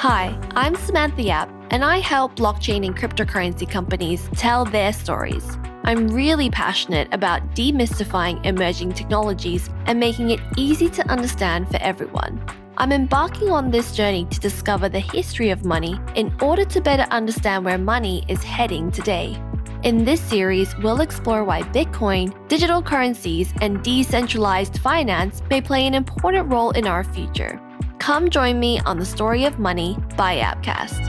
Hi, 0.00 0.34
I'm 0.52 0.76
Samantha 0.76 1.20
Yap, 1.20 1.50
and 1.70 1.84
I 1.84 1.98
help 1.98 2.34
blockchain 2.34 2.86
and 2.86 2.96
cryptocurrency 2.96 3.68
companies 3.68 4.30
tell 4.32 4.64
their 4.64 4.94
stories. 4.94 5.58
I'm 5.84 6.08
really 6.08 6.48
passionate 6.48 7.12
about 7.12 7.54
demystifying 7.54 8.42
emerging 8.46 8.94
technologies 8.94 9.68
and 9.84 10.00
making 10.00 10.30
it 10.30 10.40
easy 10.56 10.88
to 10.88 11.06
understand 11.10 11.68
for 11.70 11.76
everyone. 11.82 12.42
I'm 12.78 12.92
embarking 12.92 13.50
on 13.50 13.70
this 13.70 13.94
journey 13.94 14.24
to 14.24 14.40
discover 14.40 14.88
the 14.88 15.00
history 15.00 15.50
of 15.50 15.66
money 15.66 16.00
in 16.14 16.34
order 16.40 16.64
to 16.64 16.80
better 16.80 17.06
understand 17.10 17.66
where 17.66 17.76
money 17.76 18.24
is 18.26 18.42
heading 18.42 18.90
today. 18.90 19.36
In 19.82 20.06
this 20.06 20.22
series, 20.22 20.74
we'll 20.78 21.02
explore 21.02 21.44
why 21.44 21.60
Bitcoin, 21.60 22.32
digital 22.48 22.80
currencies, 22.80 23.52
and 23.60 23.82
decentralized 23.82 24.78
finance 24.78 25.42
may 25.50 25.60
play 25.60 25.86
an 25.86 25.92
important 25.92 26.50
role 26.50 26.70
in 26.70 26.86
our 26.86 27.04
future. 27.04 27.60
Come 28.00 28.30
join 28.30 28.58
me 28.58 28.80
on 28.86 28.98
the 28.98 29.04
story 29.04 29.44
of 29.44 29.58
money 29.58 29.94
by 30.16 30.38
Yapcast. 30.38 31.06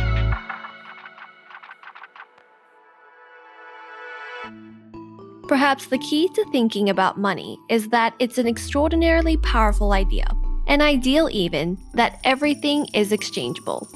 Perhaps 5.47 5.87
the 5.87 5.97
key 5.99 6.27
to 6.35 6.45
thinking 6.51 6.89
about 6.89 7.17
money 7.17 7.57
is 7.69 7.87
that 7.89 8.13
it's 8.19 8.37
an 8.37 8.45
extraordinarily 8.45 9.37
powerful 9.37 9.93
idea, 9.93 10.27
an 10.67 10.81
ideal 10.81 11.29
even 11.31 11.77
that 11.93 12.19
everything 12.25 12.85
is 12.93 13.13
exchangeable. 13.13 13.87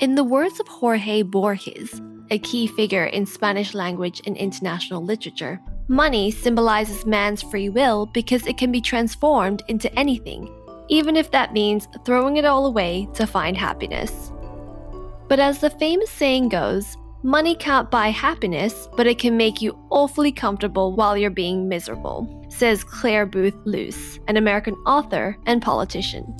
In 0.00 0.14
the 0.14 0.24
words 0.24 0.58
of 0.60 0.66
Jorge 0.66 1.20
Borges, 1.20 2.00
a 2.30 2.38
key 2.38 2.66
figure 2.66 3.04
in 3.04 3.26
Spanish 3.26 3.74
language 3.74 4.22
and 4.24 4.34
international 4.38 5.04
literature, 5.04 5.60
money 5.88 6.30
symbolizes 6.30 7.04
man's 7.04 7.42
free 7.42 7.68
will 7.68 8.06
because 8.06 8.46
it 8.46 8.56
can 8.56 8.72
be 8.72 8.80
transformed 8.80 9.62
into 9.68 9.92
anything 9.98 10.50
even 10.90 11.16
if 11.16 11.30
that 11.30 11.54
means 11.54 11.88
throwing 12.04 12.36
it 12.36 12.44
all 12.44 12.66
away 12.66 13.08
to 13.14 13.26
find 13.26 13.56
happiness. 13.56 14.30
But 15.28 15.40
as 15.40 15.60
the 15.60 15.70
famous 15.70 16.10
saying 16.10 16.48
goes, 16.48 16.96
money 17.22 17.54
can't 17.54 17.90
buy 17.90 18.08
happiness, 18.08 18.88
but 18.96 19.06
it 19.06 19.18
can 19.18 19.36
make 19.36 19.62
you 19.62 19.78
awfully 19.90 20.32
comfortable 20.32 20.92
while 20.92 21.16
you're 21.16 21.30
being 21.30 21.68
miserable, 21.68 22.44
says 22.48 22.82
Clare 22.82 23.26
Boothe 23.26 23.54
Luce, 23.64 24.18
an 24.26 24.36
American 24.36 24.74
author 24.86 25.38
and 25.46 25.62
politician. 25.62 26.36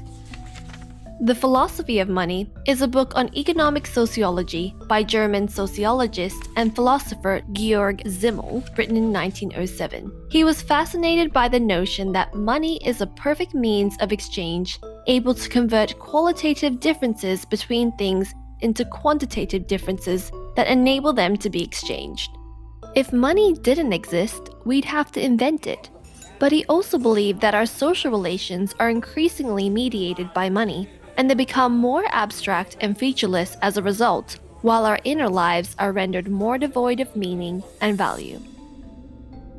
The 1.23 1.35
Philosophy 1.35 1.99
of 1.99 2.09
Money 2.09 2.51
is 2.67 2.81
a 2.81 2.89
book 2.89 3.13
on 3.15 3.37
economic 3.37 3.87
sociology 3.87 4.75
by 4.87 5.03
German 5.03 5.49
sociologist 5.49 6.49
and 6.57 6.75
philosopher 6.75 7.43
Georg 7.53 8.01
Simmel, 8.07 8.65
written 8.79 8.97
in 8.97 9.13
1907. 9.13 10.11
He 10.31 10.45
was 10.45 10.63
fascinated 10.63 11.31
by 11.31 11.47
the 11.49 11.61
notion 11.61 12.11
that 12.13 12.35
money 12.35 12.81
is 12.87 13.03
a 13.03 13.07
perfect 13.07 13.53
means 13.53 13.99
of 14.01 14.13
exchange, 14.13 14.81
able 15.09 15.35
to 15.35 15.49
convert 15.51 15.99
qualitative 15.99 16.81
differences 16.81 17.45
between 17.45 17.95
things 17.99 18.33
into 18.61 18.87
quantitative 18.87 19.67
differences 19.67 20.33
that 20.57 20.69
enable 20.69 21.13
them 21.13 21.37
to 21.37 21.51
be 21.51 21.63
exchanged. 21.63 22.31
If 22.97 23.13
money 23.13 23.53
didn't 23.53 23.93
exist, 23.93 24.49
we'd 24.65 24.87
have 24.87 25.13
to 25.13 25.23
invent 25.23 25.67
it. 25.67 25.91
But 26.39 26.53
he 26.53 26.65
also 26.65 26.97
believed 26.97 27.43
that 27.43 27.55
our 27.55 27.67
social 27.67 28.11
relations 28.11 28.75
are 28.81 28.89
increasingly 28.89 29.69
mediated 29.69 30.33
by 30.33 30.49
money 30.49 30.89
and 31.21 31.29
they 31.29 31.35
become 31.35 31.77
more 31.77 32.07
abstract 32.13 32.79
and 32.81 32.97
featureless 32.97 33.55
as 33.61 33.77
a 33.77 33.83
result, 33.83 34.39
while 34.63 34.87
our 34.87 34.99
inner 35.05 35.29
lives 35.29 35.77
are 35.79 35.93
rendered 35.93 36.31
more 36.31 36.57
devoid 36.57 36.99
of 36.99 37.15
meaning 37.15 37.63
and 37.83 37.99
value. 37.99 38.41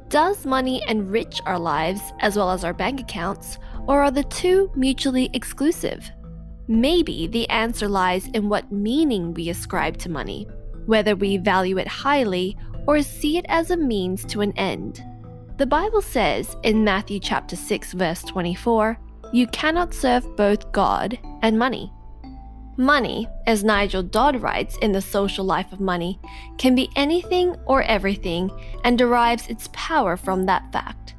Does 0.10 0.44
money 0.44 0.82
enrich 0.88 1.40
our 1.46 1.60
lives 1.60 2.02
as 2.20 2.36
well 2.36 2.50
as 2.50 2.64
our 2.64 2.74
bank 2.74 3.00
accounts, 3.00 3.60
or 3.86 4.02
are 4.02 4.10
the 4.10 4.24
two 4.24 4.72
mutually 4.76 5.30
exclusive? 5.34 6.10
Maybe 6.68 7.28
the 7.28 7.48
answer 7.50 7.88
lies 7.88 8.28
in 8.30 8.50
what 8.50 8.72
meaning 8.72 9.32
we 9.36 9.50
ascribe 9.50 9.98
to 10.00 10.10
money, 10.10 10.48
whether 10.88 11.16
we 11.16 11.38
value 11.38 11.78
it 11.78 11.88
highly 11.88 12.58
or 12.88 13.04
see 13.04 13.38
it 13.38 13.46
as 13.50 13.70
a 13.70 13.78
means 13.78 14.26
to 14.26 14.42
an 14.42 14.54
end. 14.58 15.04
The 15.58 15.68
Bible 15.68 16.02
says 16.02 16.58
in 16.64 16.84
Matthew 16.84 17.20
chapter 17.20 17.56
6 17.56 17.94
verse 17.94 18.24
24, 18.24 18.98
you 19.32 19.48
cannot 19.48 19.94
serve 19.94 20.36
both 20.36 20.72
God 20.72 21.18
and 21.42 21.58
money. 21.58 21.92
Money, 22.78 23.28
as 23.48 23.64
Nigel 23.64 24.02
Dodd 24.02 24.42
writes 24.42 24.78
in 24.78 24.92
The 24.92 25.02
Social 25.02 25.46
Life 25.46 25.72
of 25.72 25.80
Money, 25.80 26.20
can 26.58 26.74
be 26.74 26.90
anything 26.96 27.56
or 27.66 27.84
everything 27.84 28.50
and 28.84 28.98
derives 28.98 29.48
its 29.48 29.70
power 29.74 30.18
from 30.18 30.46
that 30.46 30.72
fact. 30.72 31.16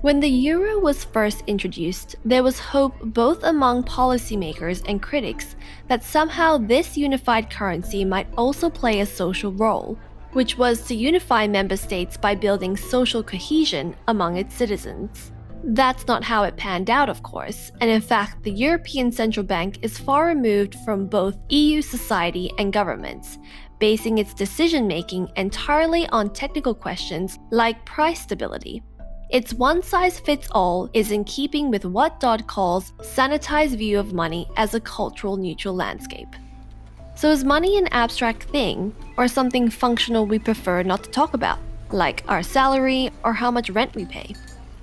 When 0.00 0.20
the 0.20 0.30
euro 0.30 0.78
was 0.78 1.04
first 1.04 1.44
introduced, 1.46 2.16
there 2.24 2.42
was 2.42 2.58
hope 2.58 2.94
both 3.02 3.44
among 3.44 3.84
policymakers 3.84 4.82
and 4.88 5.02
critics 5.02 5.56
that 5.88 6.02
somehow 6.02 6.56
this 6.56 6.96
unified 6.96 7.50
currency 7.50 8.04
might 8.04 8.26
also 8.38 8.70
play 8.70 9.00
a 9.00 9.06
social 9.06 9.52
role, 9.52 9.98
which 10.32 10.56
was 10.56 10.86
to 10.86 10.94
unify 10.94 11.46
member 11.46 11.76
states 11.76 12.16
by 12.16 12.34
building 12.34 12.78
social 12.78 13.22
cohesion 13.22 13.94
among 14.08 14.38
its 14.38 14.54
citizens. 14.54 15.32
That's 15.62 16.06
not 16.06 16.24
how 16.24 16.44
it 16.44 16.56
panned 16.56 16.88
out, 16.88 17.10
of 17.10 17.22
course, 17.22 17.70
and 17.80 17.90
in 17.90 18.00
fact, 18.00 18.42
the 18.42 18.50
European 18.50 19.12
Central 19.12 19.44
Bank 19.44 19.78
is 19.82 19.98
far 19.98 20.26
removed 20.26 20.74
from 20.86 21.06
both 21.06 21.36
EU 21.50 21.82
society 21.82 22.50
and 22.58 22.72
governments, 22.72 23.38
basing 23.78 24.18
its 24.18 24.32
decision 24.32 24.86
making 24.86 25.30
entirely 25.36 26.08
on 26.08 26.30
technical 26.30 26.74
questions 26.74 27.38
like 27.50 27.84
price 27.84 28.20
stability. 28.20 28.82
Its 29.28 29.52
one 29.52 29.82
size 29.82 30.18
fits 30.18 30.48
all 30.52 30.88
is 30.94 31.12
in 31.12 31.24
keeping 31.24 31.70
with 31.70 31.84
what 31.84 32.18
Dodd 32.20 32.46
calls 32.46 32.92
sanitized 33.02 33.76
view 33.76 33.98
of 33.98 34.14
money 34.14 34.48
as 34.56 34.74
a 34.74 34.80
cultural 34.80 35.36
neutral 35.36 35.74
landscape. 35.74 36.34
So 37.14 37.30
is 37.30 37.44
money 37.44 37.76
an 37.76 37.86
abstract 37.88 38.44
thing 38.44 38.94
or 39.18 39.28
something 39.28 39.68
functional 39.68 40.26
we 40.26 40.38
prefer 40.38 40.82
not 40.82 41.04
to 41.04 41.10
talk 41.10 41.34
about, 41.34 41.58
like 41.90 42.24
our 42.28 42.42
salary 42.42 43.10
or 43.24 43.34
how 43.34 43.50
much 43.50 43.68
rent 43.70 43.94
we 43.94 44.06
pay? 44.06 44.34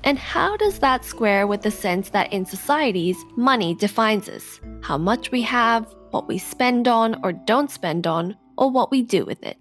And 0.07 0.17
how 0.17 0.55
does 0.55 0.79
that 0.79 1.03
square 1.03 1.47
with 1.47 1.63
the 1.63 1.69
sense 1.69 2.11
that 2.11 2.31
in 2.31 2.45
societies, 2.45 3.17
money 3.35 3.75
defines 3.75 4.29
us? 4.29 4.61
How 4.79 4.97
much 4.97 5.31
we 5.31 5.41
have, 5.41 5.93
what 6.11 6.29
we 6.29 6.37
spend 6.37 6.87
on 6.87 7.19
or 7.25 7.33
don't 7.33 7.69
spend 7.69 8.07
on, 8.07 8.37
or 8.57 8.71
what 8.71 8.89
we 8.89 9.01
do 9.01 9.25
with 9.25 9.43
it? 9.43 9.57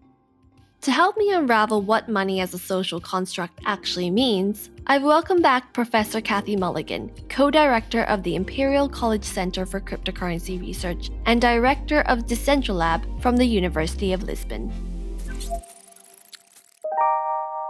To 0.83 0.93
help 0.93 1.17
me 1.17 1.33
unravel 1.33 1.83
what 1.83 2.09
money 2.09 2.41
as 2.41 2.55
a 2.55 2.61
social 2.61 3.01
construct 3.01 3.59
actually 3.67 4.09
means, 4.09 4.71
I've 4.87 5.03
welcomed 5.03 5.43
back 5.43 5.73
Professor 5.73 6.21
Cathy 6.21 6.55
Mulligan, 6.55 7.11
co 7.29 7.51
director 7.51 8.05
of 8.05 8.23
the 8.23 8.37
Imperial 8.37 8.89
College 8.89 9.25
Center 9.25 9.67
for 9.67 9.81
Cryptocurrency 9.81 10.61
Research 10.61 11.11
and 11.25 11.41
director 11.41 12.03
of 12.03 12.27
DCentral 12.27 12.77
Lab 12.77 13.03
from 13.21 13.37
the 13.37 13.47
University 13.47 14.13
of 14.13 14.23
Lisbon. 14.23 14.71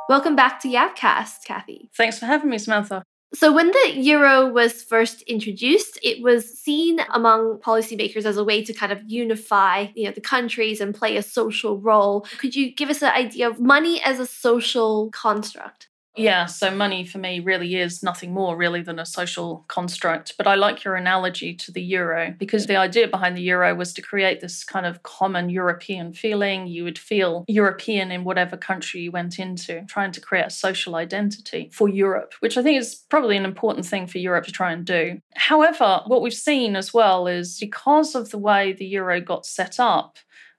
Welcome 0.09 0.37
back 0.37 0.61
to 0.61 0.69
Yapcast, 0.69 1.44
Cathy. 1.44 1.91
Thanks 1.97 2.17
for 2.21 2.27
having 2.27 2.49
me, 2.49 2.59
Samantha. 2.59 3.03
So, 3.34 3.53
when 3.53 3.72
the 3.72 3.94
euro 3.97 4.47
was 4.47 4.84
first 4.84 5.22
introduced, 5.22 5.99
it 6.00 6.22
was 6.22 6.56
seen 6.56 7.00
among 7.12 7.59
policymakers 7.59 8.25
as 8.25 8.37
a 8.37 8.45
way 8.45 8.65
to 8.65 8.72
kind 8.72 8.93
of 8.93 9.03
unify, 9.09 9.89
you 9.97 10.05
know, 10.05 10.12
the 10.12 10.21
countries 10.21 10.81
and 10.81 10.95
play 10.95 11.16
a 11.16 11.22
social 11.22 11.81
role. 11.81 12.21
Could 12.39 12.55
you 12.55 12.72
give 12.72 12.89
us 12.89 13.03
an 13.03 13.12
idea 13.12 13.49
of 13.49 13.59
money 13.59 14.00
as 14.00 14.21
a 14.21 14.27
social 14.27 15.11
construct? 15.11 15.89
Yeah, 16.19 16.47
so 16.47 16.71
money 16.71 17.04
for 17.04 17.19
me 17.19 17.41
really 17.41 17.77
is 17.77 18.03
nothing 18.03 18.32
more 18.32 18.56
really 18.56 18.81
than 18.81 18.99
a 18.99 19.04
social 19.04 19.66
construct. 19.69 20.34
But 20.38 20.47
I 20.47 20.54
like 20.54 20.82
your 20.82 20.94
analogy 20.94 21.54
to 21.56 21.71
the 21.71 21.82
euro 21.82 22.34
because 22.38 22.66
the 22.66 22.77
idea 22.77 23.06
behind 23.06 23.37
the 23.37 23.43
euro 23.43 23.75
was 23.75 23.93
to 23.94 24.03
create 24.03 24.41
this 24.41 24.65
kind 24.65 24.87
of 24.87 25.03
common 25.03 25.50
European 25.50 26.15
feeling. 26.15 26.69
You 26.69 26.84
would 26.84 26.99
feel 26.99 27.44
European 27.49 28.10
in 28.10 28.25
whatever 28.25 28.56
country 28.56 29.03
you 29.03 29.10
went 29.10 29.38
into, 29.38 29.84
trying 29.88 30.10
to 30.12 30.21
create 30.22 30.47
a 30.47 30.50
social 30.50 30.94
identity 30.94 31.69
for 31.71 31.87
Europe, 31.87 32.33
which 32.41 32.56
I 32.56 32.62
think 32.62 32.78
is 32.78 32.94
probably 33.10 33.37
an 33.37 33.44
important 33.44 33.84
thing 33.84 34.07
for 34.07 34.16
Europe 34.16 34.47
to 34.47 34.53
try 34.53 34.72
and 34.72 34.86
do. 34.86 35.21
However, 35.34 36.01
what 36.07 36.22
we've 36.22 36.33
seen 36.33 36.77
as 36.77 36.95
well 36.95 37.27
is 37.27 37.59
because 37.60 38.15
of 38.15 38.30
the 38.30 38.39
way 38.39 38.72
the 38.72 38.86
euro 38.86 39.21
got 39.21 39.45
set 39.45 39.78
up, 39.78 40.16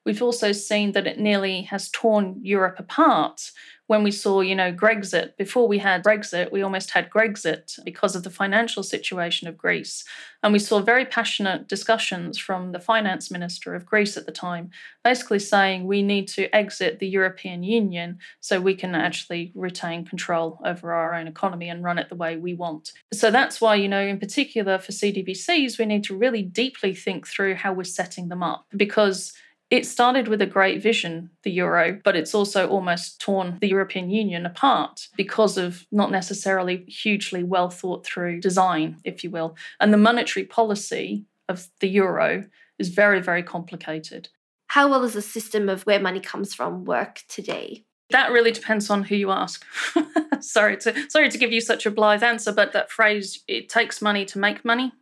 we've 0.07 0.21
also 0.21 0.53
seen 0.53 0.93
that 0.93 1.05
it 1.05 1.19
nearly 1.19 1.63
has 1.63 1.89
torn 1.89 2.39
Europe 2.41 2.79
apart 2.79 3.51
when 3.87 4.03
we 4.03 4.11
saw, 4.11 4.39
you 4.39 4.55
know, 4.55 4.71
Grexit. 4.71 5.35
Before 5.35 5.67
we 5.67 5.79
had 5.79 6.01
Brexit, 6.01 6.49
we 6.49 6.61
almost 6.61 6.91
had 6.91 7.09
Grexit 7.09 7.77
because 7.83 8.15
of 8.15 8.23
the 8.23 8.29
financial 8.29 8.83
situation 8.83 9.49
of 9.49 9.57
Greece. 9.57 10.05
And 10.41 10.53
we 10.53 10.59
saw 10.59 10.79
very 10.79 11.03
passionate 11.03 11.67
discussions 11.67 12.37
from 12.37 12.71
the 12.71 12.79
finance 12.79 13.29
minister 13.29 13.75
of 13.75 13.85
Greece 13.85 14.15
at 14.15 14.25
the 14.25 14.31
time, 14.31 14.69
basically 15.03 15.39
saying 15.39 15.85
we 15.85 16.01
need 16.03 16.29
to 16.29 16.53
exit 16.55 16.99
the 16.99 17.07
European 17.07 17.63
Union 17.63 18.19
so 18.39 18.61
we 18.61 18.75
can 18.75 18.95
actually 18.95 19.51
retain 19.55 20.05
control 20.05 20.59
over 20.63 20.93
our 20.93 21.15
own 21.15 21.27
economy 21.27 21.67
and 21.67 21.83
run 21.83 21.97
it 21.97 22.07
the 22.07 22.15
way 22.15 22.37
we 22.37 22.53
want. 22.53 22.93
So 23.11 23.29
that's 23.29 23.59
why, 23.59 23.75
you 23.75 23.89
know, 23.89 24.01
in 24.01 24.19
particular 24.19 24.79
for 24.79 24.93
CBDCs, 24.93 25.77
we 25.77 25.85
need 25.85 26.05
to 26.05 26.17
really 26.17 26.43
deeply 26.43 26.93
think 26.93 27.27
through 27.27 27.55
how 27.55 27.73
we're 27.73 27.83
setting 27.83 28.29
them 28.29 28.41
up 28.41 28.67
because 28.75 29.33
it 29.69 29.85
started 29.85 30.27
with 30.27 30.41
a 30.41 30.45
great 30.45 30.81
vision, 30.81 31.29
the 31.43 31.51
euro, 31.51 31.99
but 32.03 32.15
it's 32.15 32.33
also 32.33 32.69
almost 32.69 33.19
torn 33.19 33.57
the 33.59 33.67
European 33.67 34.09
Union 34.09 34.45
apart 34.45 35.07
because 35.17 35.57
of 35.57 35.85
not 35.91 36.09
necessarily 36.09 36.85
hugely 36.85 37.43
well 37.43 37.69
thought 37.69 38.05
through 38.05 38.39
design, 38.39 38.97
if 39.03 39.23
you 39.23 39.29
will. 39.29 39.57
And 39.79 39.91
the 39.91 39.97
monetary 39.97 40.45
policy 40.45 41.25
of 41.49 41.67
the 41.81 41.89
euro 41.89 42.45
is 42.79 42.89
very, 42.89 43.21
very 43.21 43.43
complicated. 43.43 44.29
How 44.67 44.89
well 44.89 45.01
does 45.01 45.13
the 45.13 45.21
system 45.21 45.67
of 45.67 45.83
where 45.83 45.99
money 45.99 46.19
comes 46.19 46.53
from 46.53 46.85
work 46.85 47.23
today? 47.27 47.83
That 48.11 48.31
really 48.31 48.51
depends 48.51 48.89
on 48.89 49.03
who 49.03 49.15
you 49.15 49.31
ask. 49.31 49.65
sorry 50.39 50.77
to 50.77 51.09
sorry 51.09 51.29
to 51.29 51.37
give 51.37 51.51
you 51.51 51.59
such 51.59 51.85
a 51.85 51.91
blithe 51.91 52.23
answer, 52.23 52.53
but 52.53 52.71
that 52.71 52.89
phrase 52.89 53.43
"it 53.49 53.67
takes 53.67 54.01
money 54.01 54.23
to 54.25 54.39
make 54.39 54.63
money" 54.63 54.93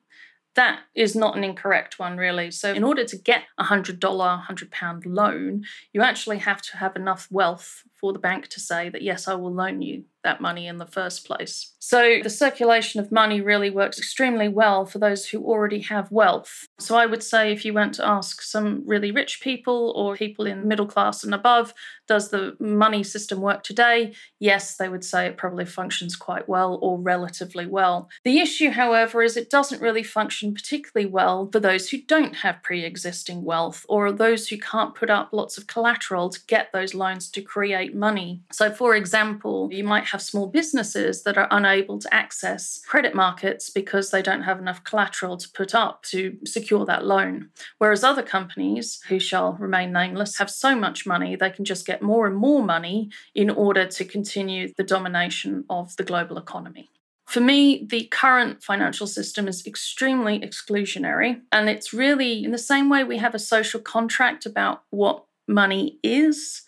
that 0.55 0.81
is 0.95 1.15
not 1.15 1.37
an 1.37 1.43
incorrect 1.43 1.99
one, 1.99 2.17
really. 2.17 2.51
So, 2.51 2.73
in 2.73 2.83
order 2.83 3.05
to 3.05 3.17
get 3.17 3.43
a 3.57 3.65
$100, 3.65 3.99
£100 3.99 5.03
loan, 5.05 5.63
you 5.93 6.01
actually 6.01 6.39
have 6.39 6.61
to 6.63 6.77
have 6.77 6.95
enough 6.95 7.27
wealth 7.29 7.83
for 8.05 8.13
the 8.13 8.19
bank 8.19 8.47
to 8.49 8.59
say 8.59 8.87
that, 8.89 9.01
yes, 9.01 9.27
I 9.27 9.33
will 9.33 9.51
loan 9.51 9.81
you 9.81 10.03
that 10.25 10.41
money 10.41 10.67
in 10.67 10.77
the 10.77 10.85
first 10.85 11.25
place. 11.25 11.73
So 11.79 12.17
the 12.21 12.31
circulation 12.31 12.99
of 12.99 13.11
money 13.11 13.41
really 13.41 13.69
works 13.69 13.99
extremely 13.99 14.47
well 14.47 14.85
for 14.85 14.97
those 14.97 15.27
who 15.27 15.45
already 15.45 15.81
have 15.81 16.11
wealth. 16.11 16.67
So 16.79 16.95
I 16.95 17.05
would 17.05 17.21
say 17.21 17.51
if 17.51 17.63
you 17.63 17.73
went 17.73 17.93
to 17.95 18.07
ask 18.07 18.41
some 18.41 18.83
really 18.87 19.11
rich 19.11 19.39
people 19.39 19.93
or 19.95 20.15
people 20.15 20.47
in 20.47 20.67
middle 20.67 20.87
class 20.87 21.23
and 21.23 21.33
above, 21.33 21.75
does 22.07 22.29
the 22.29 22.55
money 22.59 23.03
system 23.03 23.39
work 23.39 23.63
today? 23.63 24.13
Yes, 24.39 24.77
they 24.77 24.89
would 24.89 25.03
say 25.03 25.27
it 25.27 25.37
probably 25.37 25.65
functions 25.65 26.15
quite 26.15 26.49
well 26.49 26.79
or 26.81 26.99
relatively 26.99 27.67
well. 27.67 28.09
The 28.23 28.39
issue, 28.39 28.71
however, 28.71 29.21
is 29.21 29.37
it 29.37 29.51
doesn't 29.51 29.81
really 29.81 30.03
function 30.03 30.53
particularly 30.55 31.09
well 31.09 31.49
for 31.51 31.59
those 31.59 31.89
who 31.89 32.01
don't 32.01 32.37
have 32.37 32.63
pre 32.63 32.83
existing 32.83 33.43
wealth 33.43 33.85
or 33.87 34.11
those 34.11 34.47
who 34.47 34.57
can't 34.57 34.95
put 34.95 35.11
up 35.11 35.29
lots 35.31 35.57
of 35.57 35.67
collateral 35.67 36.29
to 36.29 36.39
get 36.47 36.71
those 36.73 36.95
loans 36.95 37.29
to 37.29 37.41
create 37.41 37.94
money. 37.95 38.43
So, 38.51 38.71
for 38.71 38.95
example, 38.95 39.69
you 39.71 39.83
might 39.83 40.05
have 40.05 40.21
small 40.21 40.47
businesses 40.47 41.23
that 41.23 41.37
are 41.37 41.47
unable 41.49 41.97
to 41.99 42.13
access 42.13 42.81
credit 42.85 43.15
markets 43.15 43.69
because 43.69 44.11
they 44.11 44.21
don't 44.21 44.43
have 44.43 44.59
enough 44.59 44.83
collateral 44.83 45.37
to 45.37 45.49
put 45.49 45.73
up 45.73 46.03
to 46.03 46.37
secure 46.45 46.85
that 46.85 47.05
loan. 47.05 47.49
Whereas 47.77 48.03
other 48.03 48.23
companies, 48.23 49.01
who 49.07 49.19
shall 49.19 49.53
remain 49.53 49.91
nameless, 49.91 50.37
have 50.37 50.49
so 50.49 50.75
much 50.75 51.05
money 51.05 51.35
they 51.35 51.49
can 51.49 51.65
just 51.65 51.87
get 51.87 52.01
more 52.01 52.27
and 52.27 52.35
more 52.35 52.63
money 52.63 53.09
in 53.33 53.49
order 53.49 53.85
to 53.85 54.05
continue 54.05 54.73
the 54.77 54.83
domination 54.83 55.65
of 55.69 55.95
the 55.95 56.03
global 56.03 56.37
economy. 56.37 56.89
For 57.25 57.39
me, 57.39 57.85
the 57.89 58.03
current 58.05 58.63
financial 58.63 59.07
system 59.07 59.47
is 59.47 59.65
extremely 59.65 60.39
exclusionary. 60.39 61.41
And 61.51 61.69
it's 61.69 61.93
really 61.93 62.43
in 62.43 62.51
the 62.51 62.57
same 62.57 62.89
way 62.89 63.03
we 63.03 63.17
have 63.17 63.33
a 63.33 63.39
social 63.39 63.79
contract 63.79 64.45
about 64.45 64.83
what 64.91 65.25
money 65.47 65.99
is 66.03 66.61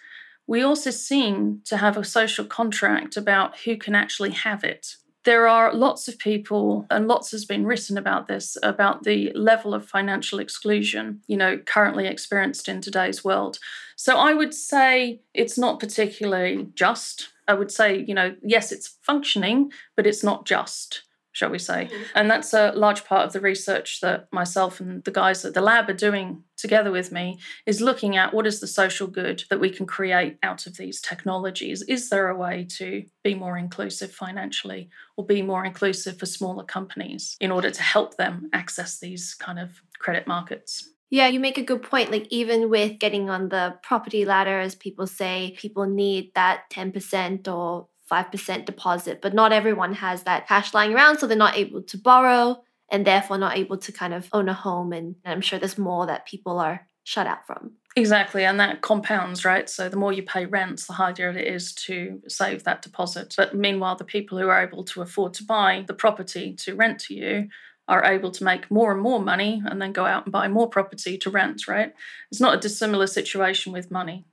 we 0.47 0.61
also 0.61 0.89
seem 0.89 1.61
to 1.65 1.77
have 1.77 1.97
a 1.97 2.03
social 2.03 2.45
contract 2.45 3.17
about 3.17 3.59
who 3.59 3.77
can 3.77 3.93
actually 3.93 4.31
have 4.31 4.63
it. 4.63 4.95
There 5.25 5.47
are 5.47 5.73
lots 5.73 6.07
of 6.07 6.17
people, 6.17 6.87
and 6.89 7.05
lots 7.09 7.31
has 7.31 7.43
been 7.43 7.65
written 7.65 7.97
about 7.97 8.27
this, 8.27 8.57
about 8.63 9.03
the 9.03 9.31
level 9.35 9.73
of 9.73 9.85
financial 9.85 10.39
exclusion, 10.39 11.21
you 11.27 11.35
know, 11.35 11.57
currently 11.57 12.07
experienced 12.07 12.69
in 12.69 12.79
today's 12.79 13.25
world. 13.25 13.59
So 13.97 14.17
I 14.17 14.33
would 14.33 14.53
say 14.53 15.19
it's 15.33 15.57
not 15.57 15.81
particularly 15.81 16.69
just. 16.75 17.29
I 17.45 17.55
would 17.55 17.71
say, 17.71 18.05
you 18.07 18.13
know, 18.13 18.35
yes, 18.41 18.71
it's 18.71 18.95
functioning, 19.03 19.71
but 19.97 20.07
it's 20.07 20.23
not 20.23 20.45
just 20.45 21.03
shall 21.37 21.51
we 21.51 21.59
say. 21.59 21.85
Mm-hmm. 21.85 22.03
And 22.15 22.31
that's 22.31 22.51
a 22.51 22.71
large 22.71 23.05
part 23.05 23.27
of 23.27 23.31
the 23.31 23.39
research 23.39 24.01
that 24.01 24.27
myself 24.31 24.79
and 24.79 25.03
the 25.03 25.11
guys 25.11 25.45
at 25.45 25.53
the 25.53 25.61
lab 25.61 25.87
are 25.87 25.93
doing 25.93 26.43
together 26.57 26.89
with 26.89 27.11
me 27.11 27.37
is 27.67 27.79
looking 27.79 28.17
at 28.17 28.33
what 28.33 28.47
is 28.47 28.59
the 28.59 28.65
social 28.65 29.05
good 29.05 29.43
that 29.51 29.59
we 29.59 29.69
can 29.69 29.85
create 29.85 30.39
out 30.41 30.65
of 30.65 30.77
these 30.77 30.99
technologies. 30.99 31.83
Is 31.83 32.09
there 32.09 32.29
a 32.29 32.35
way 32.35 32.65
to 32.77 33.05
be 33.23 33.35
more 33.35 33.55
inclusive 33.55 34.11
financially 34.11 34.89
or 35.15 35.27
be 35.27 35.43
more 35.43 35.63
inclusive 35.63 36.17
for 36.17 36.25
smaller 36.25 36.63
companies 36.63 37.37
in 37.39 37.51
order 37.51 37.69
to 37.69 37.83
help 37.83 38.17
them 38.17 38.49
access 38.51 38.99
these 38.99 39.35
kind 39.35 39.59
of 39.59 39.79
credit 39.99 40.25
markets? 40.25 40.89
Yeah, 41.11 41.27
you 41.27 41.39
make 41.39 41.59
a 41.59 41.63
good 41.63 41.83
point. 41.83 42.11
Like, 42.11 42.27
even 42.31 42.69
with 42.69 42.99
getting 42.99 43.29
on 43.29 43.49
the 43.49 43.75
property 43.83 44.25
ladder, 44.25 44.59
as 44.59 44.75
people 44.75 45.05
say, 45.05 45.55
people 45.57 45.85
need 45.85 46.31
that 46.33 46.63
10% 46.71 47.47
or 47.47 47.87
5% 48.11 48.65
deposit, 48.65 49.21
but 49.21 49.33
not 49.33 49.51
everyone 49.51 49.93
has 49.95 50.23
that 50.23 50.47
cash 50.47 50.73
lying 50.73 50.93
around, 50.93 51.19
so 51.19 51.27
they're 51.27 51.37
not 51.37 51.57
able 51.57 51.81
to 51.83 51.97
borrow 51.97 52.63
and 52.89 53.05
therefore 53.05 53.37
not 53.37 53.57
able 53.57 53.77
to 53.77 53.91
kind 53.91 54.13
of 54.13 54.29
own 54.31 54.47
a 54.49 54.53
home. 54.53 54.93
And, 54.93 55.15
and 55.23 55.33
I'm 55.33 55.41
sure 55.41 55.59
there's 55.59 55.77
more 55.77 56.05
that 56.05 56.25
people 56.25 56.59
are 56.59 56.87
shut 57.03 57.27
out 57.27 57.45
from. 57.45 57.71
Exactly, 57.95 58.45
and 58.45 58.59
that 58.59 58.81
compounds, 58.81 59.43
right? 59.43 59.67
So 59.69 59.89
the 59.89 59.97
more 59.97 60.13
you 60.13 60.21
pay 60.21 60.45
rents, 60.45 60.85
the 60.85 60.93
harder 60.93 61.29
it 61.31 61.47
is 61.47 61.73
to 61.73 62.21
save 62.27 62.63
that 62.63 62.83
deposit. 62.83 63.33
But 63.35 63.55
meanwhile, 63.55 63.95
the 63.95 64.03
people 64.03 64.37
who 64.37 64.49
are 64.49 64.61
able 64.61 64.83
to 64.85 65.01
afford 65.01 65.33
to 65.35 65.43
buy 65.43 65.83
the 65.87 65.95
property 65.95 66.53
to 66.57 66.75
rent 66.75 66.99
to 67.01 67.15
you 67.15 67.49
are 67.87 68.03
able 68.03 68.31
to 68.31 68.43
make 68.43 68.69
more 68.69 68.91
and 68.91 69.01
more 69.01 69.19
money 69.19 69.63
and 69.65 69.81
then 69.81 69.93
go 69.93 70.05
out 70.05 70.25
and 70.25 70.31
buy 70.31 70.47
more 70.47 70.69
property 70.69 71.17
to 71.17 71.29
rent, 71.29 71.67
right? 71.67 71.93
It's 72.29 72.41
not 72.41 72.55
a 72.55 72.59
dissimilar 72.59 73.07
situation 73.07 73.71
with 73.71 73.89
money. 73.89 74.25